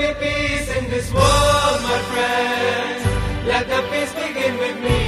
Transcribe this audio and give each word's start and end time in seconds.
be 0.00 0.14
peace 0.14 0.68
in 0.78 0.88
this 0.88 1.12
world, 1.12 1.78
my 1.82 2.00
friends. 2.10 3.02
Let 3.46 3.64
the 3.68 3.80
peace 3.90 4.12
begin 4.14 4.56
with 4.58 4.76
me. 4.86 5.02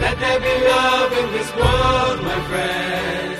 Let 0.00 0.18
there 0.20 0.40
be 0.40 0.54
love 0.72 1.12
in 1.12 1.28
this 1.36 1.50
world, 1.60 2.22
my 2.22 2.40
friends. 2.48 3.33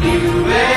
you 0.03 0.70